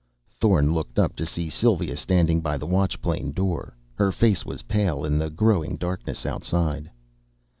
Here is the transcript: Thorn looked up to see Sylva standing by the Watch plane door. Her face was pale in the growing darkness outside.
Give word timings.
Thorn 0.31 0.73
looked 0.73 0.97
up 0.97 1.15
to 1.17 1.27
see 1.27 1.47
Sylva 1.47 1.95
standing 1.95 2.41
by 2.41 2.57
the 2.57 2.65
Watch 2.65 2.99
plane 3.03 3.31
door. 3.33 3.77
Her 3.93 4.11
face 4.11 4.43
was 4.43 4.63
pale 4.63 5.05
in 5.05 5.19
the 5.19 5.29
growing 5.29 5.75
darkness 5.75 6.25
outside. 6.25 6.89